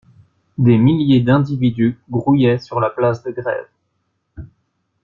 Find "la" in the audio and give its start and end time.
2.79-2.89